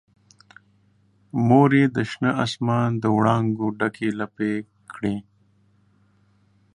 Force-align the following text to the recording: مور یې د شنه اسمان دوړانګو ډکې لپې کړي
مور 1.47 1.69
یې 1.79 1.85
د 1.95 1.97
شنه 2.09 2.31
اسمان 2.43 2.89
دوړانګو 3.03 3.67
ډکې 3.79 4.09
لپې 4.19 4.53
کړي 4.93 5.15